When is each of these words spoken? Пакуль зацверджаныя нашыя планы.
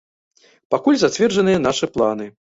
Пакуль 0.75 0.97
зацверджаныя 1.03 1.61
нашыя 1.69 1.93
планы. 1.95 2.31